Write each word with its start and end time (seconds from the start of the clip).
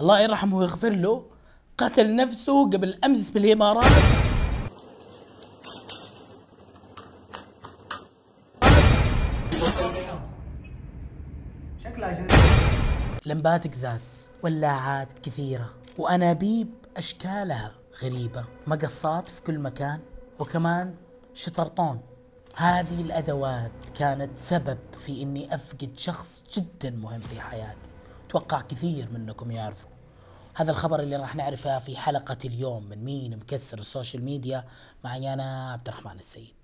الله 0.00 0.20
يرحمه 0.20 0.56
ويغفر 0.56 0.90
له 0.90 1.24
قتل 1.78 2.16
نفسه 2.16 2.70
قبل 2.70 2.98
أمس 3.04 3.30
بالامارات 3.30 3.92
لمبات 13.26 13.68
قزاز 13.68 14.28
ولاعات 14.42 15.18
كثيرة 15.22 15.74
وأنابيب 15.98 16.68
أشكالها 16.96 17.72
غريبة. 18.02 18.44
مقصات 18.66 19.30
في 19.30 19.42
كل 19.42 19.58
مكان 19.58 20.00
وكمان 20.38 20.94
شطرطون. 21.34 22.00
هذه 22.54 23.00
الأدوات 23.00 23.72
كانت 23.98 24.38
سبب 24.38 24.78
في 24.98 25.22
أني 25.22 25.54
أفقد 25.54 25.90
شخص 25.96 26.42
جدا 26.54 26.90
مهم 26.90 27.20
في 27.20 27.40
حياتي. 27.40 27.93
أتوقع 28.36 28.60
كثير 28.60 29.08
منكم 29.12 29.50
يعرفوا. 29.50 29.90
هذا 30.54 30.70
الخبر 30.70 31.00
اللي 31.00 31.16
راح 31.16 31.36
نعرفه 31.36 31.78
في 31.78 31.96
حلقة 31.96 32.36
اليوم 32.44 32.84
من 32.84 33.04
مين 33.04 33.36
مكسر 33.36 33.78
ال 33.78 33.85
social 33.85 34.24
media. 34.24 34.64
معي 35.04 35.32
أنا 35.32 35.72
عبد 35.72 35.88
الرحمن 35.88 36.12
السيد. 36.12 36.54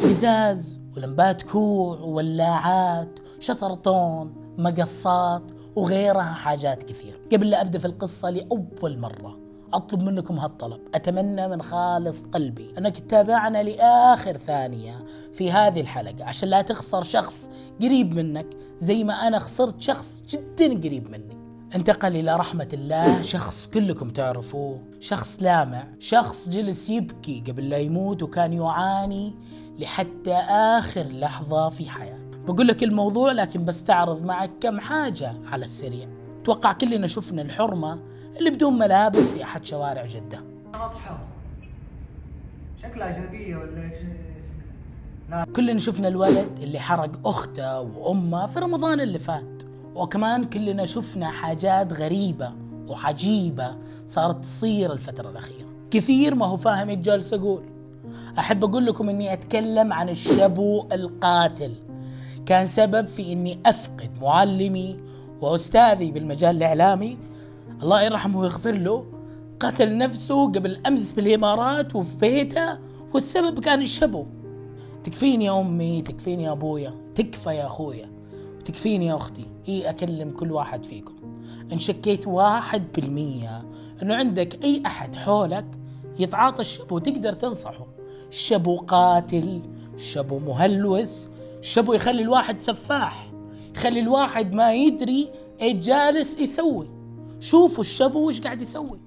قزاز 0.00 0.80
ولمبات 0.96 1.42
كوع 1.42 1.98
وولاعات 1.98 3.18
شطرطون 3.40 4.54
مقصات 4.58 5.42
وغيرها 5.76 6.32
حاجات 6.34 6.82
كثير. 6.82 7.20
قبل 7.32 7.50
لا 7.50 7.60
أبدأ 7.60 7.78
في 7.78 7.84
القصة 7.84 8.30
لأول 8.30 8.98
مرة 8.98 9.47
أطلب 9.72 10.02
منكم 10.02 10.38
هالطلب. 10.38 10.80
أتمنى 10.94 11.48
من 11.48 11.62
خالص 11.62 12.22
قلبي 12.22 12.74
أنك 12.78 12.98
تتابعنا 12.98 13.62
لآخر 13.62 14.36
ثانية 14.36 15.04
في 15.32 15.52
هذه 15.52 15.80
الحلقة 15.80 16.24
عشان 16.24 16.48
لا 16.48 16.62
تخسر 16.62 17.02
شخص 17.02 17.50
قريب 17.82 18.14
منك 18.14 18.46
زي 18.78 19.04
ما 19.04 19.14
أنا 19.14 19.38
خسرت 19.38 19.80
شخص 19.80 20.22
جدا 20.28 20.80
قريب 20.80 21.10
مني 21.10 21.38
انتقل 21.74 22.16
إلى 22.16 22.36
رحمة 22.36 22.68
الله. 22.72 23.22
شخص 23.22 23.66
كلكم 23.66 24.10
تعرفوه. 24.10 24.80
شخص 25.00 25.42
لامع. 25.42 25.88
شخص 25.98 26.48
جلس 26.48 26.90
يبكي 26.90 27.44
قبل 27.46 27.68
لا 27.68 27.78
يموت 27.78 28.22
وكان 28.22 28.52
يعاني 28.52 29.34
لحتى 29.78 30.34
آخر 30.50 31.02
لحظة 31.02 31.68
في 31.68 31.90
حياته. 31.90 32.38
بقول 32.46 32.68
لك 32.68 32.82
الموضوع 32.82 33.32
لكن 33.32 33.64
بستعرض 33.64 34.24
معك 34.26 34.50
كم 34.60 34.80
حاجة 34.80 35.34
على 35.52 35.64
السريع. 35.64 36.08
توقع 36.48 36.72
كلنا 36.72 37.06
شفنا 37.06 37.42
الحرمة 37.42 37.98
اللي 38.38 38.50
بدون 38.50 38.78
ملابس 38.78 39.32
في 39.32 39.42
أحد 39.42 39.64
شوارع 39.64 40.04
جدة. 40.04 40.40
واضحة 40.74 41.18
شكلها 42.82 43.16
أجنبية 43.16 43.56
ولا؟ 43.56 43.90
لا 45.30 45.46
كلنا 45.56 45.78
شفنا 45.78 46.08
الولد 46.08 46.58
اللي 46.62 46.78
حرق 46.78 47.28
أخته 47.28 47.80
وأمه 47.80 48.46
في 48.46 48.58
رمضان 48.58 49.00
اللي 49.00 49.18
فات. 49.18 49.62
وكمان 49.94 50.44
كلنا 50.44 50.86
شفنا 50.86 51.30
حاجات 51.30 51.92
غريبة 51.92 52.52
وعجيبة 52.86 53.76
صارت 54.06 54.44
تصير 54.44 54.92
الفترة 54.92 55.30
الأخيرة. 55.30 55.68
كثير 55.90 56.34
ما 56.34 56.46
هو 56.46 56.56
فاهم 56.56 56.88
إيش 56.88 56.98
جالس 56.98 57.32
أقول 57.34 57.62
أحب 58.38 58.64
أقول 58.64 58.86
لكم 58.86 59.08
إني 59.08 59.32
أتكلم 59.32 59.92
عن 59.92 60.08
الشبو 60.08 60.86
القاتل. 60.92 61.74
كان 62.46 62.66
سبب 62.66 63.06
في 63.06 63.32
إني 63.32 63.58
أفقد 63.66 64.10
معلمي 64.22 65.07
وأستاذي 65.40 66.10
بالمجال 66.10 66.56
الإعلامي 66.56 67.16
الله 67.82 68.02
يرحمه 68.02 68.38
ويغفر 68.38 68.72
له 68.72 69.04
قتل 69.60 69.98
نفسه 69.98 70.46
قبل 70.46 70.80
أمس 70.86 71.12
بالإمارات 71.12 71.96
وفي 71.96 72.16
بيته 72.16 72.78
والسبب 73.14 73.60
كان 73.60 73.80
الشبو. 73.80 74.26
تكفيني 75.04 75.44
يا 75.44 75.60
أمي 75.60 76.02
تكفيني 76.02 76.44
يا 76.44 76.52
أبويا 76.52 76.94
تكفى 77.14 77.50
يا 77.50 77.66
أخويا 77.66 78.10
وتكفيني 78.58 79.06
يا 79.06 79.14
أختي. 79.14 79.46
إي 79.68 79.90
أكلم 79.90 80.30
كل 80.30 80.52
واحد 80.52 80.86
فيكم. 80.86 81.14
إن 81.72 81.78
شكيت 81.78 82.28
واحد 82.28 82.82
بالمية 82.94 83.64
إنه 84.02 84.14
عندك 84.14 84.64
أي 84.64 84.82
أحد 84.86 85.16
حولك 85.16 85.66
يتعاطى 86.18 86.60
الشبو 86.60 86.98
تقدر 86.98 87.32
تنصحه. 87.32 87.86
الشبو 88.28 88.76
قاتل 88.76 89.62
الشبو 89.94 90.38
مهلوس 90.38 91.28
الشبو 91.60 91.92
يخلي 91.92 92.22
الواحد 92.22 92.58
سفاح. 92.58 93.27
يخلي 93.78 94.00
الواحد 94.00 94.54
ما 94.54 94.72
يدري 94.72 95.32
إيش 95.60 95.86
جالس 95.86 96.38
يسوي. 96.38 96.88
شوفوا 97.40 97.80
الشبو 97.80 98.28
وش 98.28 98.40
قاعد 98.40 98.62
يسوي. 98.62 99.00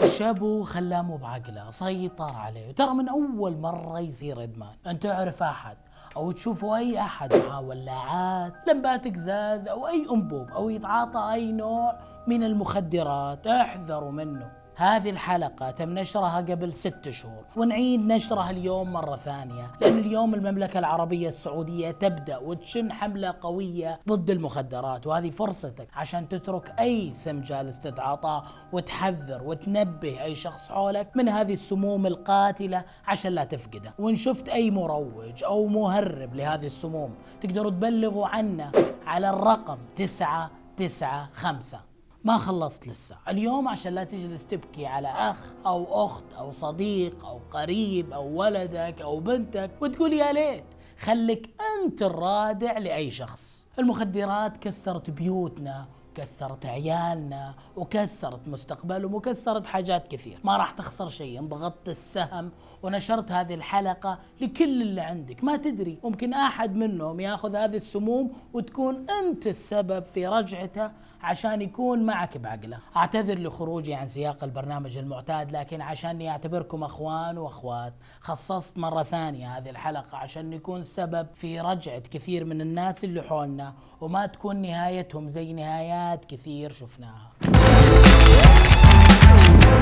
الشابو 0.00 0.62
خلاه 0.62 1.02
مو 1.02 1.16
بعقله 1.16 1.70
سيطر 1.70 2.32
عليه. 2.32 2.72
ترى 2.72 2.94
من 2.94 3.08
أول 3.08 3.56
مرة 3.56 4.00
يصير 4.00 4.42
إدمان. 4.42 4.76
انت 4.86 5.02
تعرف 5.02 5.42
أحد 5.42 5.76
أو 6.16 6.30
تشوفوا 6.32 6.76
أي 6.76 7.00
أحد 7.00 7.34
معاه 7.34 7.60
ولاعات 7.60 8.52
لمبات 8.68 9.08
قزاز 9.08 9.68
أو 9.68 9.88
أي 9.88 10.06
أنبوب 10.12 10.50
أو 10.50 10.70
يتعاطى 10.70 11.32
أي 11.32 11.52
نوع 11.52 11.98
من 12.28 12.42
المخدرات 12.42 13.46
احذروا 13.46 14.12
منه. 14.12 14.63
هذه 14.76 15.10
الحلقة 15.10 15.70
تم 15.70 15.98
نشرها 15.98 16.36
قبل 16.36 16.72
ست 16.72 17.10
شهور 17.10 17.44
ونعيد 17.56 18.00
نشرها 18.00 18.50
اليوم 18.50 18.92
مرة 18.92 19.16
ثانية 19.16 19.70
لأن 19.80 19.98
اليوم 19.98 20.34
المملكة 20.34 20.78
العربية 20.78 21.28
السعودية 21.28 21.90
تبدأ 21.90 22.38
وتشن 22.38 22.92
حملة 22.92 23.34
قوية 23.40 24.00
ضد 24.08 24.30
المخدرات 24.30 25.06
وهذه 25.06 25.30
فرصتك 25.30 25.88
عشان 25.94 26.28
تترك 26.28 26.74
أي 26.80 27.12
سم 27.12 27.40
جالس 27.40 27.78
تتعاطاه 27.80 28.42
وتحذر 28.72 29.42
وتنبه 29.42 30.22
أي 30.22 30.34
شخص 30.34 30.68
حولك 30.68 31.16
من 31.16 31.28
هذه 31.28 31.52
السموم 31.52 32.06
القاتلة 32.06 32.84
عشان 33.06 33.32
لا 33.32 33.44
تفقده. 33.44 33.94
وإن 33.98 34.16
شفت 34.16 34.48
أي 34.48 34.70
مروج 34.70 35.44
أو 35.44 35.66
مهرب 35.66 36.34
لهذه 36.34 36.66
السموم 36.66 37.14
تقدروا 37.40 37.70
تبلغوا 37.70 38.26
عنه 38.26 38.72
على 39.06 39.30
الرقم 39.30 39.78
تسعة 39.96 40.50
تسعة 40.76 41.28
خمسة. 41.34 41.93
ما 42.24 42.38
خلصت 42.38 42.88
لسه. 42.88 43.16
اليوم 43.28 43.68
عشان 43.68 43.94
لا 43.94 44.04
تجلس 44.04 44.46
تبكي 44.46 44.86
على 44.86 45.08
أخ 45.08 45.52
أو 45.66 46.06
أخت 46.06 46.24
أو 46.38 46.52
صديق 46.52 47.26
أو 47.26 47.40
قريب 47.52 48.12
أو 48.12 48.26
ولدك 48.40 49.00
أو 49.00 49.20
بنتك 49.20 49.70
وتقول 49.80 50.12
يا 50.12 50.32
ليت 50.32 50.64
خليك 50.98 51.54
أنت 51.84 52.02
الرادع 52.02 52.78
لأي 52.78 53.10
شخص. 53.10 53.66
المخدرات 53.78 54.56
كسرت 54.56 55.10
بيوتنا 55.10 55.88
كسرت 56.14 56.66
عيالنا 56.66 57.54
وكسرت 57.76 58.48
مستقبلهم 58.48 59.14
وكسرت 59.14 59.66
حاجات 59.66 60.08
كثير. 60.08 60.38
ما 60.44 60.56
راح 60.56 60.70
تخسر 60.70 61.08
شيء. 61.08 61.38
انضغطت 61.38 61.88
السهم 61.88 62.50
ونشرت 62.82 63.32
هذه 63.32 63.54
الحلقة 63.54 64.18
لكل 64.40 64.82
اللي 64.82 65.00
عندك. 65.00 65.44
ما 65.44 65.56
تدري 65.56 65.98
ممكن 66.04 66.34
أحد 66.34 66.74
منهم 66.76 67.20
ياخذ 67.20 67.56
هذه 67.56 67.76
السموم 67.76 68.32
وتكون 68.52 69.06
أنت 69.22 69.46
السبب 69.46 70.04
في 70.04 70.26
رجعته 70.26 70.90
عشان 71.22 71.62
يكون 71.62 72.02
معك 72.02 72.38
بعقله. 72.38 72.78
أعتذر 72.96 73.38
لخروجي 73.38 73.94
عن 73.94 74.06
سياق 74.06 74.44
البرنامج 74.44 74.98
المعتاد 74.98 75.52
لكن 75.52 75.80
عشان 75.80 76.22
أعتبركم 76.22 76.84
أخوان 76.84 77.38
وأخوات 77.38 77.94
خصصت 78.20 78.78
مرة 78.78 79.02
ثانية 79.02 79.58
هذه 79.58 79.70
الحلقة 79.70 80.18
عشان 80.18 80.50
نكون 80.50 80.82
سبب 80.82 81.26
في 81.34 81.60
رجعة 81.60 81.98
كثير 81.98 82.44
من 82.44 82.60
الناس 82.60 83.04
اللي 83.04 83.22
حولنا 83.22 83.74
وما 84.00 84.26
تكون 84.26 84.56
نهايتهم 84.56 85.28
زي 85.28 85.52
نهايات 85.52 86.03
كثير 86.28 86.72
شفناها. 86.72 87.32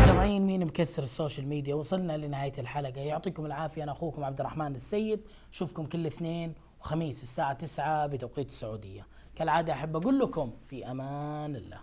متابعين 0.02 0.46
مين 0.46 0.64
مكسر 0.64 1.02
السوشيال 1.02 1.48
ميديا؟ 1.48 1.74
وصلنا 1.74 2.16
لنهاية 2.16 2.52
الحلقة. 2.58 3.00
يعطيكم 3.00 3.46
العافية. 3.46 3.82
أنا 3.82 3.92
أخوكم 3.92 4.24
عبد 4.24 4.40
الرحمن 4.40 4.72
السيد. 4.72 5.20
أشوفكم 5.52 5.86
كل 5.86 6.06
اثنين 6.06 6.54
وخميس 6.80 7.22
الساعة 7.22 7.52
9 7.52 8.06
بتوقيت 8.06 8.48
السعودية. 8.48 9.06
كالعادة 9.36 9.72
أحب 9.72 9.96
أقول 9.96 10.18
لكم 10.18 10.52
في 10.62 10.90
أمان 10.90 11.56
الله. 11.56 11.78